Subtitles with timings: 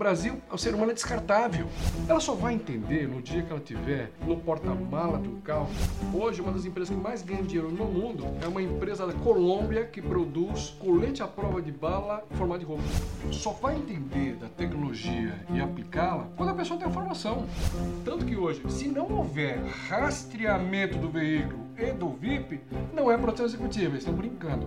[0.00, 1.68] Brasil, o ser humano é descartável.
[2.08, 5.68] Ela só vai entender no dia que ela tiver no porta-mala do carro.
[6.14, 9.84] Hoje, uma das empresas que mais ganha dinheiro no mundo é uma empresa da Colômbia
[9.84, 12.82] que produz colete à prova de bala em formato de roupa.
[13.30, 17.46] Só vai entender da tecnologia e aplicá-la quando a pessoa tem a formação.
[18.02, 22.58] Tanto que hoje, se não houver rastreamento do veículo e do VIP,
[22.94, 24.64] não é proteção executiva, eles estão brincando.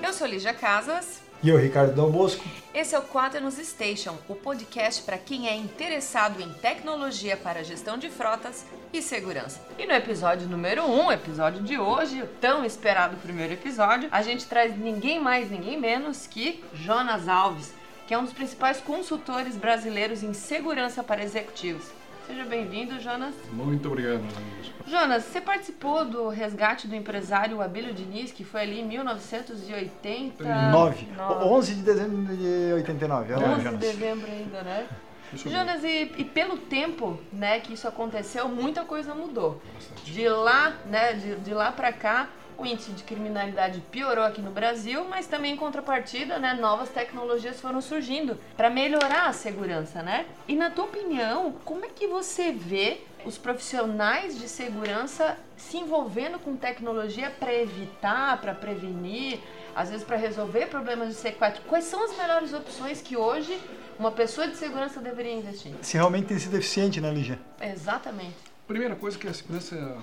[0.00, 1.23] Eu sou Lígia Casas.
[1.44, 2.42] E eu, Ricardo Dom Bosco.
[2.72, 7.98] Esse é o Quaternos Station, o podcast para quem é interessado em tecnologia para gestão
[7.98, 9.60] de frotas e segurança.
[9.78, 14.22] E no episódio número 1, um, episódio de hoje, o tão esperado primeiro episódio, a
[14.22, 17.74] gente traz ninguém mais, ninguém menos que Jonas Alves,
[18.06, 21.84] que é um dos principais consultores brasileiros em segurança para executivos.
[22.26, 23.34] Seja bem-vindo, Jonas.
[23.52, 24.72] Muito obrigado, amigos.
[24.86, 31.06] Jonas, você participou do resgate do empresário Abílio Diniz, que foi ali em 1989.
[31.20, 33.32] 11 de dezembro de 89.
[33.32, 34.86] É, 11 de dezembro ainda, né?
[35.34, 39.60] Jonas, e, e, pelo tempo né, que isso aconteceu, muita coisa mudou.
[40.04, 44.50] De lá, né, de, de lá para cá, o índice de criminalidade piorou aqui no
[44.50, 50.26] Brasil, mas também em contrapartida, né, novas tecnologias foram surgindo para melhorar a segurança, né?
[50.46, 56.38] E na tua opinião, como é que você vê os profissionais de segurança se envolvendo
[56.38, 59.40] com tecnologia para evitar, para prevenir,
[59.74, 61.62] às vezes para resolver problemas de sequestro?
[61.64, 63.58] Quais são as melhores opções que hoje
[63.98, 65.72] uma pessoa de segurança deveria investir?
[65.82, 67.38] Se realmente tem sido eficiente, né, Lígia?
[67.60, 68.36] Exatamente.
[68.66, 69.98] Primeira coisa que a segurança,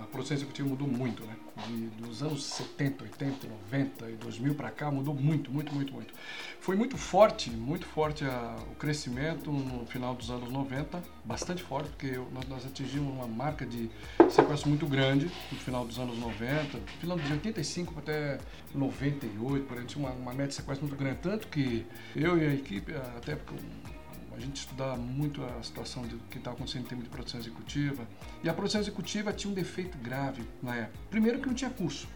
[0.00, 1.36] a produção executiva mudou muito, né?
[1.66, 6.14] De, dos anos 70, 80, 90 e 2000 para cá mudou muito, muito, muito, muito.
[6.60, 11.88] Foi muito forte, muito forte a, o crescimento no final dos anos 90, bastante forte,
[11.90, 13.90] porque nós, nós atingimos uma marca de
[14.30, 18.38] sequestro muito grande no final dos anos 90, final de 85 até
[18.74, 22.46] 98, por aí, tinha uma, uma média de sequestro muito grande, tanto que eu e
[22.46, 23.54] a equipe, até porque
[24.36, 28.06] a gente estudava muito a situação do que estava acontecendo em termos de produção executiva.
[28.42, 30.98] E a produção executiva tinha um defeito grave na época.
[31.10, 32.08] Primeiro que não tinha curso.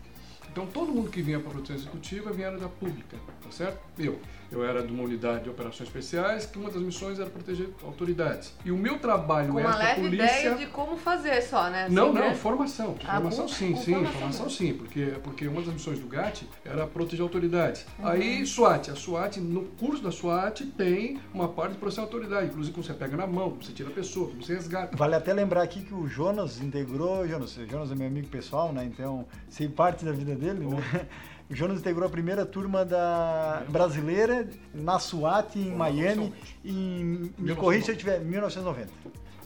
[0.50, 3.78] Então todo mundo que vinha para a produção executiva vinha da pública, tá certo?
[3.98, 4.18] Eu.
[4.50, 8.54] Eu era de uma unidade de operações especiais, que uma das missões era proteger autoridades.
[8.64, 10.24] E o meu trabalho Com uma leve polícia...
[10.24, 11.88] ideia de como fazer só, né?
[11.90, 12.34] Não, assim, não, né?
[12.34, 12.96] formação.
[13.04, 16.42] Ah, formação sim, com sim, formação, formação sim, porque, porque uma das missões do GAT
[16.64, 17.86] era proteger autoridades.
[17.98, 18.08] Uhum.
[18.08, 18.90] Aí, SWAT.
[18.90, 22.94] A SWAT, no curso da SWAT, tem uma parte de proteger autoridade, inclusive como você
[22.94, 24.96] pega na mão, como você tira a pessoa, como você resgata.
[24.96, 28.84] Vale até lembrar aqui que o Jonas integrou, Jonas, Jonas é meu amigo pessoal, né?
[28.84, 30.74] Então, sei parte da vida dele, oh.
[30.74, 31.06] né?
[31.48, 36.32] O Jonas integrou a primeira turma da brasileira na SWAT em Miami
[36.64, 38.90] em, me corrija se eu tiver, 1990.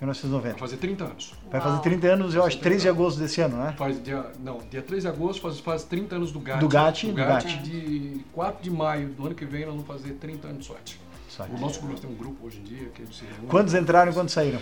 [0.00, 0.52] 1990.
[0.52, 1.34] Vai fazer 30 anos.
[1.50, 3.74] Vai fazer 30 anos, eu acho, 3 de agosto desse ano, né?
[3.76, 6.58] Faz dia, não, dia 3 de agosto faz, faz 30 anos do GAT.
[6.58, 7.44] Do GAT, do GAT.
[7.44, 7.62] Do GAT.
[7.62, 10.98] De 4 de maio do ano que vem nós vamos fazer 30 anos de SWAT.
[11.54, 14.34] O nosso grupo tem um grupo hoje em dia que se Quantos entraram e quantos
[14.34, 14.58] saíram?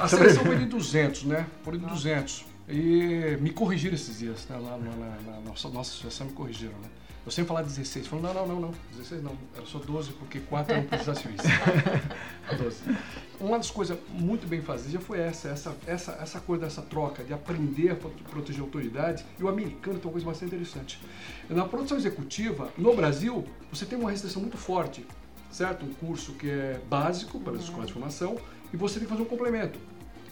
[0.00, 1.46] A seleção foi de 200, né?
[1.62, 2.44] Foi de 200.
[2.68, 4.56] E me corrigiram esses dias, né?
[4.56, 6.88] lá na, na, nossa, nossa associação me corrigiram, né?
[7.24, 10.40] Eu sempre falava 16, falando, não, não, não, não, 16 não, era só 12, porque
[10.40, 11.36] 4 eram prestações.
[12.56, 12.82] 12.
[13.38, 17.22] Uma das coisas muito bem fazidas já foi essa, essa, essa, essa coisa dessa troca,
[17.22, 17.96] de aprender a
[18.30, 19.24] proteger a autoridade.
[19.38, 20.98] E o americano tem uma coisa bastante interessante.
[21.48, 25.06] Na produção executiva, no Brasil, você tem uma restrição muito forte,
[25.50, 25.84] certo?
[25.84, 28.38] Um curso que é básico para as escolas de formação,
[28.72, 29.78] e você tem que fazer um complemento.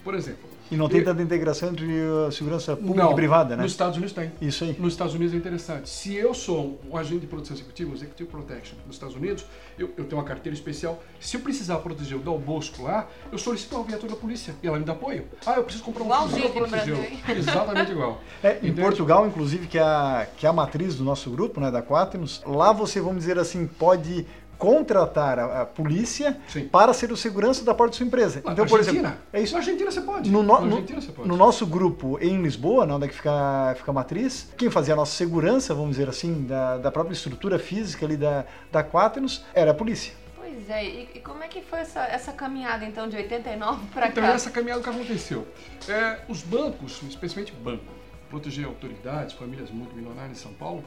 [0.08, 1.86] Por exemplo, e não tem tanta integração entre
[2.26, 3.62] a segurança pública não, e privada, né?
[3.62, 4.32] Nos Estados Unidos tem.
[4.41, 4.74] Isso aí.
[4.78, 5.91] Nos Estados Unidos é interessante.
[5.91, 9.44] Se eu sou um agente de produção executiva, Executive Protection, nos Estados Unidos,
[9.78, 11.02] eu, eu tenho uma carteira especial.
[11.20, 14.66] Se eu precisar proteger o Dal Bosco lá, eu solicito uma viatura da polícia e
[14.66, 15.26] ela me dá apoio.
[15.44, 17.19] Ah, eu preciso comprar um fuzil para proteger.
[17.36, 18.22] Exatamente igual.
[18.42, 21.70] É, em Portugal, inclusive, que é, a, que é a matriz do nosso grupo, né,
[21.70, 24.26] da Quaternos, lá você, vamos dizer assim, pode
[24.58, 26.66] contratar a, a polícia Sim.
[26.69, 28.42] para ser o segurança da parte da sua empresa.
[28.44, 29.52] então, por exemplo, é isso.
[29.52, 30.30] Na Argentina você pode.
[30.30, 31.28] No, no, Argentina você pode.
[31.28, 34.96] no nosso grupo em Lisboa, onde é que fica, fica a matriz, quem fazia a
[34.96, 39.70] nossa segurança, vamos dizer assim, da, da própria estrutura física ali da, da Quaternos, era
[39.70, 40.12] a polícia.
[40.37, 44.08] Pois é, e, e, como é que foi essa, essa caminhada então de 89 para
[44.08, 44.28] então, cá?
[44.28, 45.46] Então, essa caminhada que aconteceu.
[45.88, 47.84] É, os bancos, especialmente banco,
[48.28, 50.84] proteger autoridades, famílias muito milionárias em São Paulo,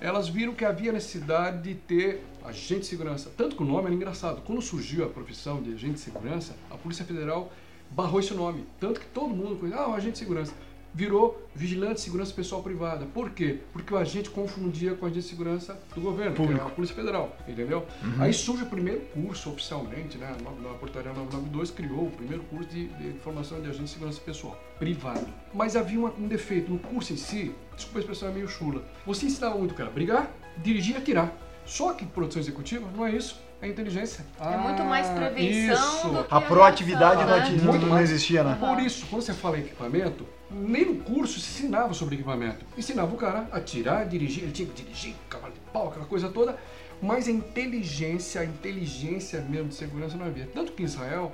[0.00, 3.30] elas viram que havia necessidade de ter agente de segurança.
[3.36, 4.42] Tanto que o nome era engraçado.
[4.42, 7.52] Quando surgiu a profissão de agente de segurança, a Polícia Federal
[7.90, 8.66] barrou esse nome.
[8.78, 10.52] Tanto que todo mundo conhecia, ah, um agente de segurança
[10.94, 13.06] virou vigilante de segurança pessoal privada.
[13.06, 13.60] Por quê?
[13.72, 16.60] Porque o agente confundia com o agente de segurança do governo, Público.
[16.60, 17.86] que é a Polícia Federal, entendeu?
[18.02, 18.22] Uhum.
[18.22, 20.34] Aí surge o primeiro curso oficialmente, né?
[20.62, 24.58] Na portaria 992 criou o primeiro curso de, de formação de agente de segurança pessoal
[24.78, 25.26] privado.
[25.52, 28.84] Mas havia uma, um defeito no curso em si, desculpa a expressão é meio chula.
[29.06, 31.32] Você ensinava muito o cara brigar, dirigir e atirar.
[31.64, 34.24] Só que produção executiva não é isso, é inteligência.
[34.40, 36.08] É muito mais ah, prevenção isso.
[36.08, 37.78] do que a proatividade reação, né?
[37.78, 38.56] não, não existia, né?
[38.58, 42.64] Por isso, quando você fala em equipamento, nem no curso se ensinava sobre equipamento.
[42.76, 46.06] Ensinava o cara a tirar, a dirigir, ele tinha que dirigir, cavalo de pau, aquela
[46.06, 46.56] coisa toda.
[47.02, 50.48] Mas a inteligência, a inteligência mesmo de segurança não havia.
[50.52, 51.32] Tanto que em Israel,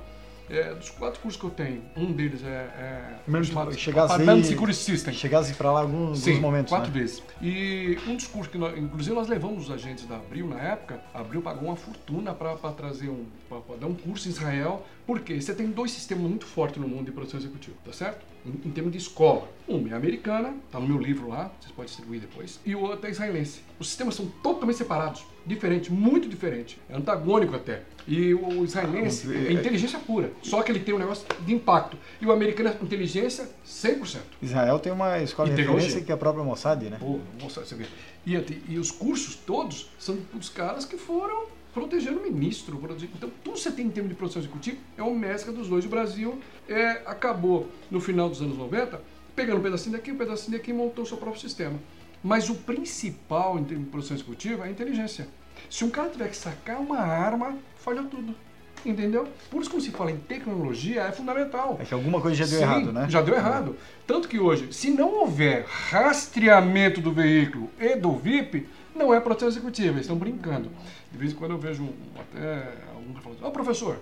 [0.48, 2.48] é, dos quatro cursos que eu tenho, um deles é.
[2.48, 5.14] é Mesmo chamado chegasse Advanced Security System.
[5.14, 6.70] Chegasse para lá alguns, Sim, alguns momentos.
[6.70, 7.00] Quatro né?
[7.00, 7.22] vezes.
[7.40, 11.00] E um dos cursos que nós, inclusive nós levamos os agentes da Abril na época,
[11.14, 13.24] a Abril pagou uma fortuna para trazer um.
[13.48, 17.04] para dar um curso em Israel, porque você tem dois sistemas muito fortes no mundo
[17.04, 18.24] de produção executiva, tá certo?
[18.44, 19.48] Em, em termos de escola.
[19.66, 23.06] Uma é americana, tá no meu livro lá, vocês podem distribuir depois, e o outro
[23.06, 23.60] é israelense.
[23.78, 27.82] Os sistemas são totalmente separados, diferente, muito diferente, é antagônico até.
[28.06, 31.96] E o israelense é inteligência pura, só que ele tem um negócio de impacto.
[32.20, 34.18] E o americano é inteligência 100%.
[34.42, 36.98] Israel tem uma escola de referência que é a própria Mossad, né?
[37.00, 37.86] Pô, Mossad, você vê.
[38.26, 38.34] E,
[38.68, 42.80] e os cursos todos são dos caras que foram protegendo o ministro.
[43.14, 45.84] Então, tudo você tem em termos de produção executiva é uma mescla dos dois.
[45.84, 46.38] O Brasil
[46.68, 49.02] é, acabou, no final dos anos 90,
[49.34, 51.78] pegando um pedacinho daqui, um pedacinho daqui e montou o seu próprio sistema.
[52.22, 55.28] Mas o principal em termos de produção executiva é a inteligência.
[55.68, 58.34] Se um cara tiver que sacar uma arma, falhou tudo.
[58.84, 59.26] Entendeu?
[59.50, 61.78] Por isso, quando se fala em tecnologia, é fundamental.
[61.80, 63.06] É que alguma coisa já deu Sim, errado, né?
[63.08, 63.76] Já deu errado.
[64.06, 69.48] Tanto que hoje, se não houver rastreamento do veículo e do VIP, não é proteção
[69.48, 70.70] executiva, eles estão brincando.
[71.10, 73.98] De vez em quando eu vejo um, até algum falando, ó oh, professor,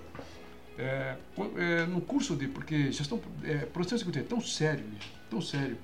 [0.78, 1.14] é,
[1.56, 4.84] é, no curso de, porque gestão, é, processo executivo é tão sério,
[5.30, 5.76] tão sério,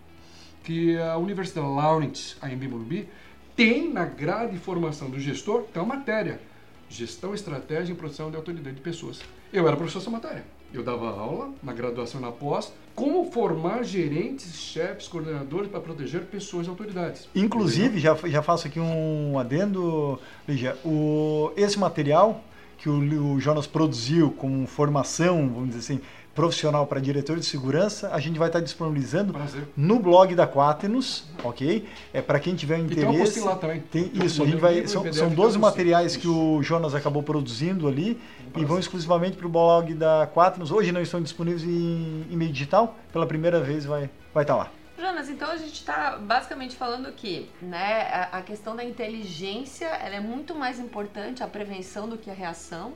[0.64, 3.08] que a Universidade Lawrence, a em Morumbi,
[3.56, 6.40] tem na grade de formação do gestor, tem uma matéria,
[6.88, 9.20] gestão, estratégia e produção de autoridade de pessoas.
[9.52, 10.44] Eu era professor dessa matéria.
[10.72, 16.66] Eu dava aula na graduação na pós, como formar gerentes, chefes, coordenadores para proteger pessoas
[16.66, 17.26] e autoridades.
[17.34, 22.44] Inclusive, já, já faço aqui um adendo, Lígia, o, esse material
[22.78, 26.00] que o, o Jonas produziu com formação, vamos dizer assim,
[26.38, 29.64] profissional para diretor de segurança, a gente vai estar disponibilizando Prazer.
[29.76, 31.84] no blog da Quaternos, ok?
[32.12, 33.34] É para quem tiver interesse.
[33.34, 33.80] tem uma lá também.
[33.90, 38.20] Tem, isso, a gente vai, são, são 12 materiais que o Jonas acabou produzindo ali
[38.56, 40.70] e vão exclusivamente para o blog da Quaternos.
[40.70, 44.70] Hoje não estão disponíveis em, em meio digital, pela primeira vez vai, vai estar lá.
[44.98, 50.16] Jonas, então a gente está basicamente falando que né, a, a questão da inteligência ela
[50.16, 52.94] é muito mais importante, a prevenção do que a reação.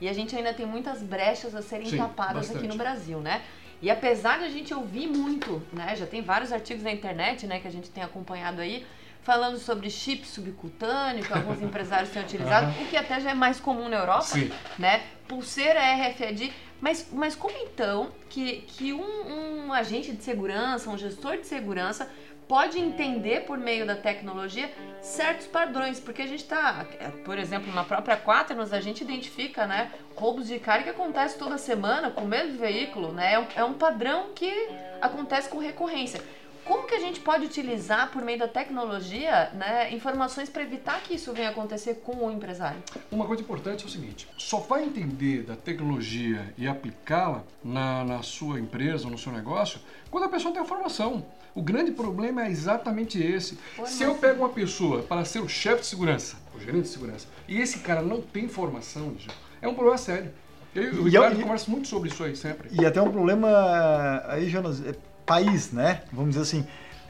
[0.00, 2.58] E a gente ainda tem muitas brechas a serem Sim, tapadas bastante.
[2.58, 3.42] aqui no Brasil, né?
[3.80, 5.94] E apesar de a gente ouvir muito, né?
[5.94, 8.84] Já tem vários artigos na internet, né, que a gente tem acompanhado aí,
[9.22, 12.82] falando sobre chip subcutâneo, que alguns empresários têm utilizado, Aham.
[12.82, 14.50] o que até já é mais comum na Europa, Sim.
[14.78, 15.02] né?
[15.32, 16.52] Pulseira RFID.
[16.78, 22.10] Mas, mas como então que, que um, um agente de segurança, um gestor de segurança,
[22.46, 24.70] pode entender por meio da tecnologia
[25.00, 26.84] certos padrões, porque a gente está,
[27.24, 31.56] por exemplo, na própria Quaternos, a gente identifica, né, roubos de carga que acontece toda
[31.56, 34.52] semana com o mesmo veículo, né, é um, é um padrão que
[35.00, 36.20] acontece com recorrência.
[36.64, 41.14] Como que a gente pode utilizar por meio da tecnologia, né, informações para evitar que
[41.14, 42.80] isso venha acontecer com o empresário?
[43.10, 48.22] Uma coisa importante é o seguinte: só vai entender da tecnologia e aplicá-la na, na
[48.22, 49.80] sua empresa ou no seu negócio
[50.10, 51.24] quando a pessoa tem a formação.
[51.54, 53.58] O grande problema é exatamente esse.
[53.84, 57.26] Se eu pego uma pessoa para ser o chefe de segurança, o gerente de segurança,
[57.46, 59.14] e esse cara não tem formação,
[59.60, 60.32] é um problema sério.
[60.74, 62.70] Eu e o E Ricardo eu- conversa muito sobre isso aí sempre.
[62.72, 64.94] E até um problema aí, Jonas, é
[65.26, 66.02] país, né?
[66.12, 66.66] Vamos dizer assim.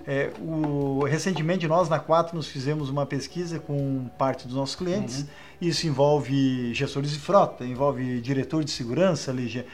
[0.07, 5.26] é, o, recentemente nós na Quatro nos fizemos uma pesquisa com parte dos nossos clientes.
[5.61, 9.64] Isso envolve gestores de frota, envolve diretor de segurança, Lígia.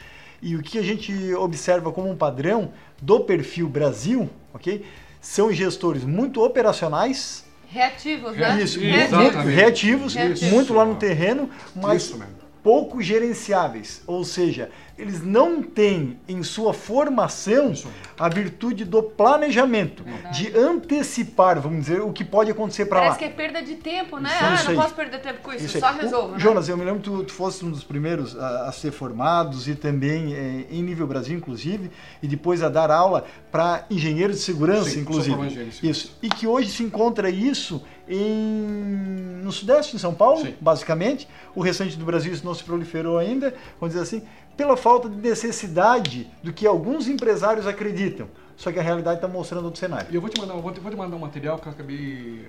[0.41, 4.85] E o que a gente observa como um padrão do perfil Brasil, ok?
[5.19, 8.63] São gestores muito operacionais, Reativos, né?
[8.63, 9.45] Isso, Reativos.
[9.45, 10.51] reativos, Reativos.
[10.51, 12.38] muito lá no terreno, mas Isso mesmo.
[12.63, 14.01] Pouco gerenciáveis.
[14.07, 17.73] Ou seja, eles não têm em sua formação
[18.19, 20.51] a virtude do planejamento, Verdade.
[20.51, 23.05] de antecipar, vamos dizer, o que pode acontecer para lá.
[23.05, 24.29] Parece que é perda de tempo, né?
[24.29, 24.77] Isso, ah, isso não aí.
[24.77, 26.31] posso perder tempo com isso, Isso só O- resolvo.
[26.33, 26.39] né?
[26.39, 29.67] Jonas, eu me lembro que tu, tu fosse um dos primeiros a, a ser formados
[29.69, 31.89] e também eh, em nível Brasil, inclusive,
[32.21, 35.31] e depois a dar aula para engenheiros de segurança, Sim, inclusive.
[35.35, 35.85] engenheiro de segurança.
[35.85, 36.17] Isso.
[36.21, 40.55] E que hoje se encontra isso em, no Sudeste, em São Paulo, Sim.
[40.59, 41.27] basicamente.
[41.55, 45.15] O restante do Brasil isso não se proliferou ainda, vamos dizer assim, pela falta de
[45.15, 48.27] necessidade do que alguns empresários acreditam.
[48.57, 50.07] Só que a realidade está mostrando outro cenário.
[50.11, 52.45] E eu vou te mandar, vou te, vou te mandar um material que eu acabei,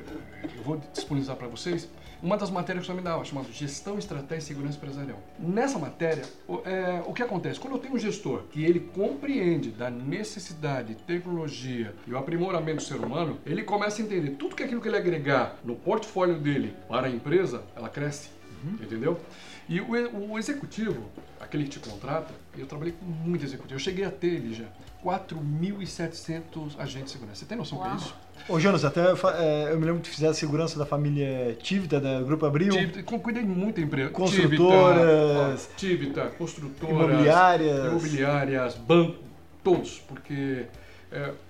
[0.56, 1.88] eu vou disponibilizar para vocês,
[2.22, 5.18] uma das matérias que eu me dava, chamada Gestão, Estratégia e Segurança Empresarial.
[5.38, 7.58] Nessa matéria, o, é, o que acontece?
[7.58, 12.82] Quando eu tenho um gestor que ele compreende da necessidade, tecnologia e o aprimoramento do
[12.82, 16.74] ser humano, ele começa a entender tudo que aquilo que ele agregar no portfólio dele
[16.88, 18.39] para a empresa, ela cresce.
[18.62, 18.78] Uhum.
[18.80, 19.20] Entendeu?
[19.68, 21.04] E o, o, executivo,
[21.40, 23.74] aquele que te contrata, eu trabalhei com muito executivo.
[23.74, 24.66] Eu cheguei a ter, ele já
[25.04, 27.40] 4.700 agentes de segurança.
[27.40, 28.14] Você tem noção do que é isso?
[28.48, 32.20] Ô, Jonas, até é, eu me lembro que tu fizesse segurança da família Tivita, da
[32.22, 32.72] Grupo Abril.
[32.72, 34.10] Tivita, cuidei de muita empresa.
[34.10, 35.70] Construtoras.
[35.76, 36.96] Tivita, construtoras.
[36.96, 37.86] Imobiliárias.
[37.86, 39.20] Imobiliárias, bancos,
[39.62, 39.98] todos.
[40.00, 40.66] Porque
[41.12, 41.32] é,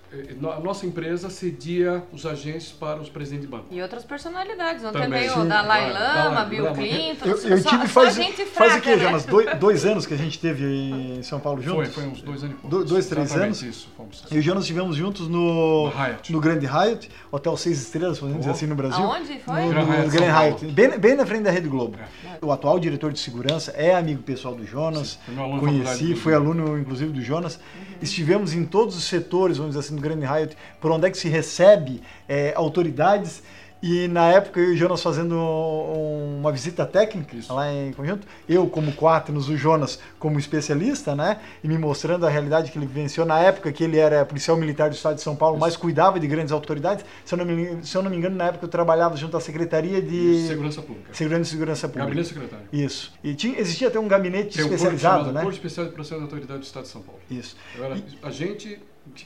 [0.61, 3.65] nossa empresa cedia os agentes para os presidentes de banco.
[3.71, 5.27] E outras personalidades, não também.
[5.27, 8.75] tem o Dalai Lama, Bill Clinton, eu, eu tive só, faz, só gente fraca, faz
[8.75, 9.03] o quê, né?
[9.03, 9.25] Jonas?
[9.25, 11.93] Dois, dois, anos que a gente teve em São Paulo juntos?
[11.93, 12.77] Foi, foi uns dois anos e pouco.
[12.77, 13.61] Do, dois, três anos?
[13.61, 13.89] isso.
[13.95, 14.25] Fomos.
[14.29, 16.31] E o Jonas estivemos juntos no, no, Hyatt.
[16.31, 18.39] no Grande Hyatt, hotel seis estrelas, podemos oh.
[18.39, 19.03] dizer assim, no Brasil.
[19.03, 19.61] Aonde foi?
[19.61, 21.97] No, no, no Grande Hyatt, bem, bem na frente da Rede Globo.
[21.97, 22.45] É.
[22.45, 27.13] O atual diretor de segurança é amigo pessoal do Jonas, Sim, conheci, foi aluno inclusive
[27.13, 27.55] do Jonas.
[27.55, 27.90] Uhum.
[28.01, 31.17] Estivemos em todos os setores, vamos dizer assim, do Grande Hyatt, por onde é que
[31.17, 33.43] se recebe é, autoridades
[33.81, 37.53] e na época eu e o Jonas fazendo um, uma visita técnica Isso.
[37.53, 41.39] lá em conjunto, eu como Quaternos, o Jonas como especialista, né?
[41.63, 44.89] E me mostrando a realidade que ele vivenciou na época que ele era policial militar
[44.89, 45.61] do estado de São Paulo, Isso.
[45.61, 47.03] mas cuidava de grandes autoridades.
[47.25, 49.39] Se eu, não me, se eu não me engano, na época eu trabalhava junto à
[49.39, 51.13] Secretaria de Segurança Pública.
[51.13, 52.05] Segurança Segurança Pública.
[52.05, 52.65] Gabinete secretário.
[52.71, 53.13] Isso.
[53.23, 55.41] E tinha, existia até um gabinete Tem especializado, um né?
[55.41, 57.19] Corpo Especial de Processo da Autoridade do Estado de São Paulo.
[57.29, 57.55] Isso.
[57.75, 58.03] Eu era e...
[58.21, 58.79] agente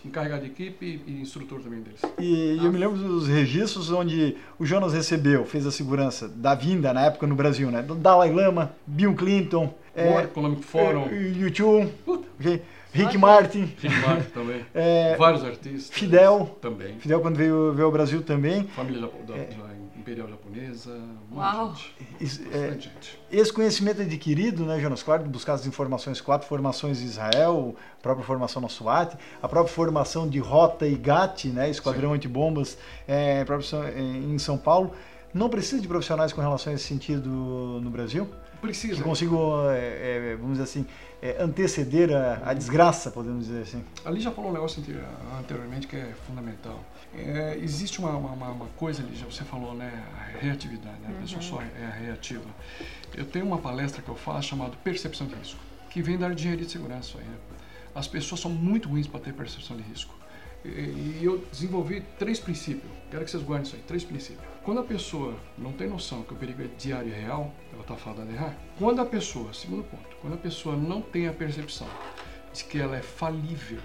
[0.05, 2.01] encarregado de equipe e instrutor também deles.
[2.19, 6.93] E, eu me lembro dos registros onde o Jonas recebeu, fez a segurança da vinda
[6.93, 7.81] na época no Brasil, né?
[7.81, 12.61] Do Dalai Lama, Bill Clinton, World é, Economic Forum, é, YouTube, okay,
[12.95, 13.73] Rick Martin.
[13.77, 14.65] Rick Martin também.
[14.73, 15.89] É, Vários artistas.
[15.89, 16.57] Fidel.
[16.61, 16.97] Também.
[16.99, 18.63] Fidel quando veio, veio ao Brasil também.
[18.67, 19.49] Família da, é,
[20.05, 21.01] Imperial Japonesa.
[21.33, 21.73] Uau!
[22.21, 22.77] Isso, é,
[23.31, 28.23] esse conhecimento adquirido, né, Jonas, claro, buscar as informações, quatro formações em Israel, a própria
[28.23, 32.17] formação na SWAT, a própria formação de Rota e GAT, né, Esquadrão Sim.
[32.17, 33.43] Antibombas, é,
[33.97, 34.91] em São Paulo.
[35.33, 38.29] Não precisa de profissionais com relação a esse sentido no Brasil?
[38.65, 38.95] Precisa.
[38.95, 40.85] Que consigam, é, é, vamos dizer assim,
[41.21, 43.83] é, anteceder a, a, desgraça, podemos dizer assim.
[44.03, 44.83] Ali já falou um negócio
[45.39, 46.83] anteriormente que é fundamental.
[47.13, 49.91] É, existe uma, uma, uma, coisa ali, já você falou, né?
[50.17, 51.15] A reatividade, né?
[51.17, 52.45] a pessoa só é reativa.
[53.15, 56.65] Eu tenho uma palestra que eu faço chamada Percepção de Risco, que vem da engenharia
[56.65, 57.17] de segurança.
[57.17, 57.37] Aí, né?
[57.95, 60.13] As pessoas são muito ruins para ter percepção de risco.
[60.65, 62.91] E, eu desenvolvi três princípios.
[63.11, 64.43] Quero que vocês guardem isso aí, três princípios.
[64.63, 67.95] Quando a pessoa não tem noção que o perigo é diário e real, ela está
[67.95, 68.57] falando errar.
[68.77, 71.87] Quando a pessoa, segundo ponto, quando a pessoa não tem a percepção
[72.51, 73.79] de que ela é falível,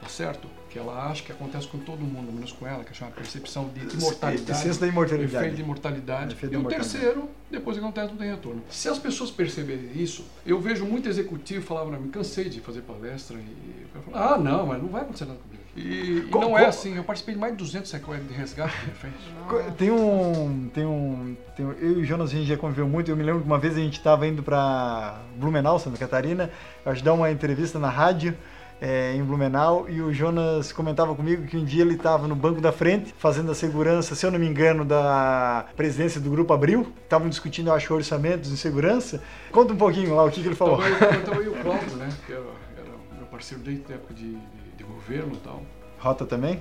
[0.00, 0.48] tá certo?
[0.70, 3.80] Que ela acha que acontece com todo mundo, menos com ela, que chama percepção de
[3.96, 4.50] imortalidade.
[4.50, 5.36] Essência da imortalidade.
[5.36, 6.34] Efeito de imortalidade.
[6.34, 8.62] Efeito e o terceiro, depois que acontece, não tem retorno.
[8.70, 12.82] Se as pessoas perceberem isso, eu vejo muito executivo falando para mim, cansei de fazer
[12.82, 15.56] palestra e eu falo, ah, não, mas não vai acontecer nada comigo.
[15.76, 18.96] E, e não é assim, eu participei de mais de 200 sequestros de resgate de.
[19.76, 23.10] Tem um, tem um, tem um, Eu e o Jonas, a gente já conviveu muito.
[23.10, 26.50] Eu me lembro que uma vez a gente estava indo para Blumenau, Santa Catarina,
[26.84, 28.34] ajudar uma entrevista na rádio.
[28.78, 32.60] É, em Blumenau e o Jonas comentava comigo que um dia ele estava no banco
[32.60, 36.92] da frente fazendo a segurança, se eu não me engano, da presidência do Grupo Abril.
[37.02, 39.22] Estavam discutindo, eu acho, orçamentos de segurança.
[39.50, 40.78] Conta um pouquinho lá o que, que ele falou.
[40.86, 42.08] Estava eu, o Cláudio, né?
[42.26, 42.42] Que era,
[42.76, 44.36] era meu parceiro desde a época de,
[44.76, 45.62] de governo e tal.
[45.98, 46.60] Rota também?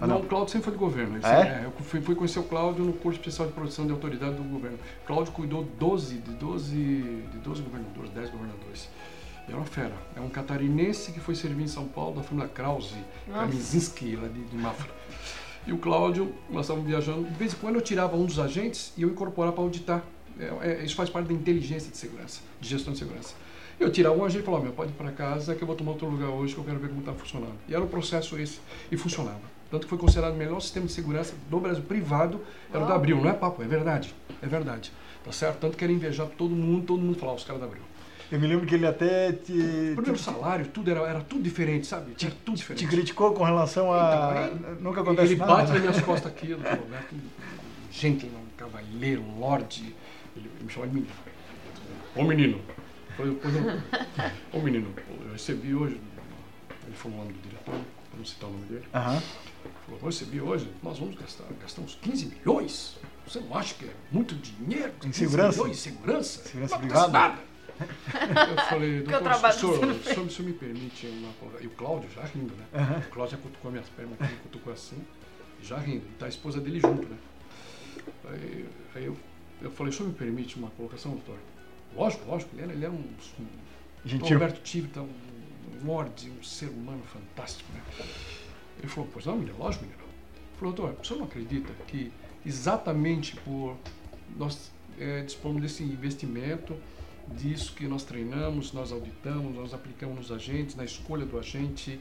[0.00, 1.20] Ah, não, não, o Cláudio sempre foi de governo.
[1.22, 1.42] Ah, é?
[1.42, 1.64] é?
[1.66, 4.78] eu fui, fui, conhecer o Cláudio no curso especial de produção de autoridade do governo.
[5.02, 8.88] O Cláudio cuidou 12, de 12, de 12 governadores, 10 governadores.
[9.46, 9.94] Era uma fera.
[10.16, 12.94] É um catarinense que foi servir em São Paulo, da família Krause,
[13.32, 14.90] Kamizinski, lá de, de Mafra.
[15.66, 18.92] E o Cláudio, nós estávamos viajando, de vez em quando eu tirava um dos agentes
[18.96, 20.02] e eu incorporava para auditar.
[20.38, 23.34] É, é, isso faz parte da inteligência de segurança, de gestão de segurança.
[23.78, 25.92] Eu tirava um agente e falava, meu, pode ir para casa que eu vou tomar
[25.92, 27.54] outro lugar hoje que eu quero ver como está funcionando.
[27.68, 28.58] E era o processo esse,
[28.90, 29.40] e funcionava.
[29.70, 32.40] Tanto que foi considerado o melhor sistema de segurança do Brasil privado,
[32.72, 34.92] era o da Abril, não é papo, é verdade, é verdade.
[35.24, 35.58] Tá certo?
[35.60, 37.82] Tanto que era invejar todo mundo, todo mundo falava, os caras da Abril.
[38.30, 39.52] Eu me lembro que ele até te.
[39.52, 40.22] Primeiro te...
[40.22, 42.12] salário, tudo era, era tudo diferente, sabe?
[42.14, 42.84] Tinha tudo diferente.
[42.84, 44.50] Te criticou com relação a.
[44.54, 45.52] Então, Nunca acontece ele nada.
[45.52, 47.14] Ele bate nas minhas costas aquilo, falou, Neto,
[47.90, 49.94] gentleman, um cavalheiro, um lorde.
[50.36, 51.12] Ele me chamou de menino.
[52.14, 52.60] Ô menino,
[53.08, 54.94] depois eu, ô menino,
[55.26, 56.00] eu recebi hoje,
[56.86, 57.74] ele falou o nome do diretor,
[58.10, 58.84] para não citar o nome dele.
[58.94, 59.20] Uhum.
[59.86, 62.96] Falou, eu recebi hoje, nós vamos gastar, gastar uns 15 milhões.
[63.26, 64.92] Você não acha que é muito dinheiro?
[65.04, 65.58] Em segurança?
[65.58, 66.42] Milhões em segurança?
[66.44, 67.08] Segurança não privada?
[67.12, 67.49] nada.
[67.80, 72.10] Eu falei, doutor, o senhor, o senhor, o senhor me permite uma E o Cláudio
[72.10, 72.66] já rindo, né?
[72.74, 72.98] Uhum.
[72.98, 74.98] O Cláudio já cutucou minhas pernas aqui, cutucou assim,
[75.62, 76.04] já rindo.
[76.06, 77.16] E tá a esposa dele junto, né?
[78.28, 79.16] Aí, aí eu
[79.62, 81.38] Eu falei, o senhor me permite uma colocação, doutor?
[81.94, 82.96] Lógico, lógico, ele era, ele era um,
[83.38, 83.46] um
[84.04, 84.38] Gentil.
[84.38, 85.10] Roberto Tivita, um
[85.82, 87.82] morde, um ser humano fantástico, né?
[88.78, 90.02] Ele falou, pois não, menino, lógico, menino.
[90.02, 92.10] Ele falou, doutor, o senhor não acredita que
[92.44, 93.76] exatamente por
[94.36, 96.74] nós é, dispomos desse investimento,
[97.36, 102.00] disso que nós treinamos, nós auditamos, nós aplicamos nos agentes, na escolha do agente,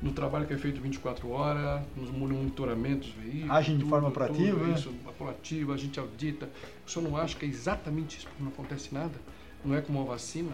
[0.00, 3.50] no trabalho que é feito 24 horas, nos monitoramentos dos veículos.
[3.50, 4.74] Agem de tudo, forma tudo proativa, né?
[4.74, 6.48] Isso, proativa, a gente audita.
[6.86, 9.14] O senhor não acha que é exatamente isso, porque não acontece nada?
[9.64, 10.52] Não é como uma vacina,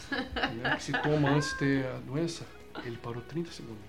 [0.10, 2.46] né, que se toma antes de ter a doença?
[2.84, 3.82] Ele parou 30 segundos.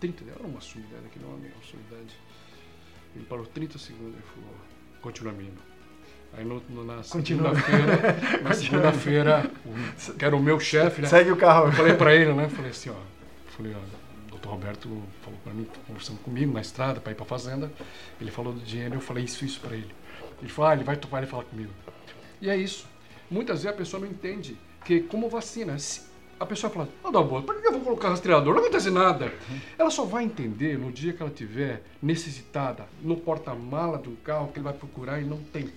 [0.00, 2.16] 30, era uma sumidade aqui, não é uma sumidade.
[3.14, 4.56] Ele parou 30 segundos e falou,
[5.00, 5.71] continua menino.
[6.36, 9.50] Aí no, no- na segunda-feira, na segunda-feira,
[10.18, 11.08] que era o meu chefe, né?
[11.08, 11.66] Segue o carro.
[11.66, 12.48] Eu falei pra ele, né?
[12.48, 12.94] Falei assim, ó.
[13.56, 13.78] Falei, ó,
[14.26, 14.88] o doutor Roberto
[15.22, 17.70] falou pra mim, tá conversando comigo na estrada pra ir pra fazenda.
[18.20, 19.90] Ele falou do dinheiro, eu falei isso, isso pra ele.
[20.40, 21.70] Ele falou, ah, ele vai topar e falar comigo.
[22.40, 22.86] E é isso.
[23.30, 25.76] Muitas vezes a pessoa não entende que, como vacina,
[26.40, 28.54] a pessoa fala, não dá boa, por que eu vou colocar rastreador?
[28.54, 29.30] Não acontece nada.
[29.78, 34.58] Ela só vai entender no dia que ela tiver necessitada, no porta-mala do carro que
[34.58, 35.70] ele vai procurar e não tem.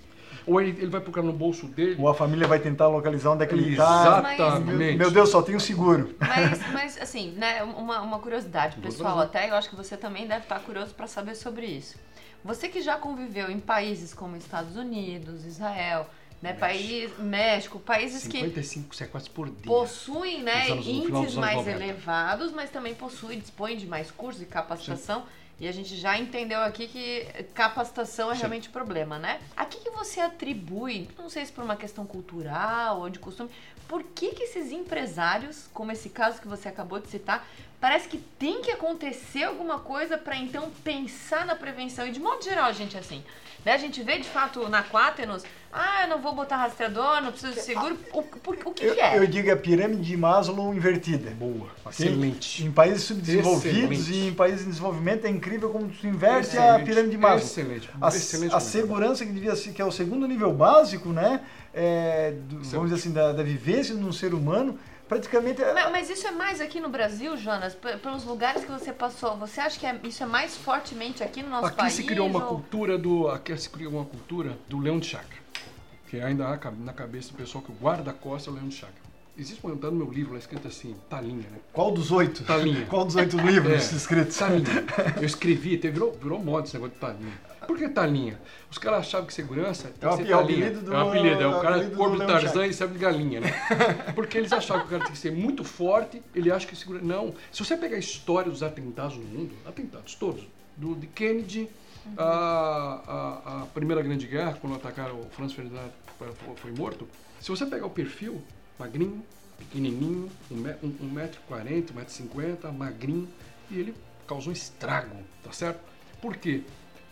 [0.45, 1.95] Ou ele, ele vai procurar no bolso dele.
[1.99, 4.23] Ou a família vai tentar localizar onde é que ele tá.
[4.35, 4.75] Exatamente.
[4.75, 6.15] Meu, meu Deus, só tem o seguro.
[6.19, 10.43] Mas, mas assim, né, uma, uma curiosidade pessoal, até eu acho que você também deve
[10.43, 11.97] estar curioso para saber sobre isso.
[12.43, 16.07] Você que já conviveu em países como Estados Unidos, Israel,
[16.41, 16.59] né, México.
[16.59, 19.65] país, México, países que 55 sequestros por dia.
[19.65, 21.71] possuem né, índices mais 90.
[21.71, 25.23] elevados, mas também possuem, dispõem de mais cursos e capacitação.
[25.59, 28.41] E a gente já entendeu aqui que capacitação é Sim.
[28.41, 29.39] realmente problema, né?
[29.55, 33.49] A que, que você atribui, não sei se por uma questão cultural ou de costume,
[33.87, 37.47] por que, que esses empresários, como esse caso que você acabou de citar,
[37.79, 42.05] parece que tem que acontecer alguma coisa para então pensar na prevenção?
[42.05, 43.23] E de modo geral, a gente é assim.
[43.63, 43.73] Né?
[43.73, 45.43] A gente vê de fato na Quaternos,
[45.75, 47.97] ah, eu não vou botar rastreador, não preciso de seguro.
[48.13, 49.17] O, por- o que, Eu, que é?
[49.17, 51.31] eu digo a pirâmide de Maslow invertida.
[51.31, 52.63] Boa, excelente.
[52.63, 54.13] Em países subdesenvolvidos Excelente.
[54.25, 57.37] e em países em desenvolvimento é incrível como tu inverte a Excelente, pirâmide de Maslow.
[57.39, 58.55] Excelente, A, excelente.
[58.55, 61.41] a segurança que devia ser, que é o segundo nível básico, né?
[61.73, 64.79] é, do- vamos dizer assim, da, da vivência num ser humano,
[65.09, 67.75] praticamente é- Mas, mas isso é mais aqui no Brasil, Jonas?
[68.01, 71.49] Pelos lugares que você passou, você acha que é- isso é mais fortemente aqui no
[71.49, 71.93] nosso Aqui país?
[71.93, 75.35] se criou uma ou- cultura do, aqui se criou uma cultura do leão de chácara,
[76.09, 79.05] que ainda há na cabeça do pessoal que o guarda-costas é o leão de chácara.
[79.37, 81.57] Existe um tá no meu livro lá escrito assim, talinha, né?
[81.73, 82.43] qual dos oito?
[82.45, 82.85] Talinha.
[82.87, 83.95] Qual dos oito livros É.
[83.97, 84.37] escritos?
[84.37, 84.63] Talinha.
[85.17, 87.33] Eu escrevi, teve, virou, virou moda esse negócio de talinha.
[87.67, 88.39] Por que talinha?
[88.71, 90.67] Os caras achavam que segurança tem É que ser é talinha.
[90.67, 92.93] apelido do- é o apelido, é o cara do corpo de Leão Tarzan e serve
[92.93, 93.51] de galinha, né?
[94.15, 96.99] Porque eles achavam que o cara tem que ser muito forte, ele acha que segura.
[97.01, 97.33] Não.
[97.51, 101.67] Se você pegar a história dos atentados no mundo, atentados todos, do, de Kennedy,
[102.17, 105.89] a, a, a Primeira Grande Guerra, quando atacaram o Franz Ferdinand
[106.55, 107.07] foi, morto,
[107.39, 108.41] se você pegar o perfil,
[108.79, 109.23] magrinho,
[109.57, 113.27] pequenininho, 1,40m, 1,50m, magrinho,
[113.69, 113.95] e ele
[114.27, 115.79] causou um estrago, tá certo?
[116.21, 116.63] Por quê?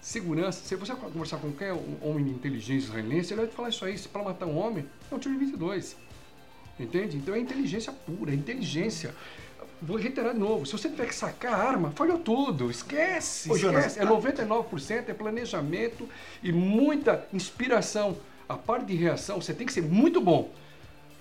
[0.02, 3.86] Segurança, se você conversar com qualquer homem de inteligência israelense, ele vai te falar isso
[3.86, 5.96] aí, se para matar um homem, é um tiro de 22.
[6.80, 7.18] Entende?
[7.18, 9.14] Então é inteligência pura, é inteligência.
[9.86, 13.58] Vou reiterar de novo, se você tiver que sacar a arma, falhou tudo, esquece, Ô,
[13.58, 14.00] Jonas, esquece.
[14.00, 16.08] É 99%, é planejamento
[16.42, 18.16] e muita inspiração.
[18.48, 20.50] A parte de reação, você tem que ser muito bom.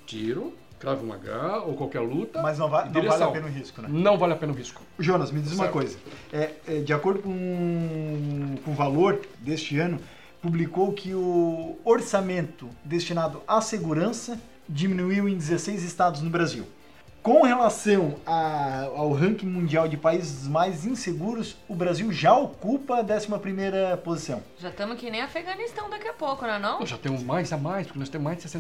[0.07, 2.41] Tiro, cravo um H ou qualquer luta.
[2.43, 3.89] Mas não, va- não vale a pena o risco, né?
[3.91, 4.83] Não vale a pena o risco.
[4.99, 5.73] Jonas, me diz uma Certo.
[5.73, 5.97] coisa.
[6.33, 9.99] É, é, de acordo com, com o valor deste ano,
[10.41, 16.65] publicou que o orçamento destinado à segurança diminuiu em 16 estados no Brasil.
[17.23, 23.03] Com relação a- ao ranking mundial de países mais inseguros, o Brasil já ocupa a
[23.05, 24.43] 11ª posição.
[24.59, 26.81] Já estamos que nem Afeganistão daqui a pouco, não é não?
[26.81, 28.43] Nós já temos mais a mais, porque nós temos mais de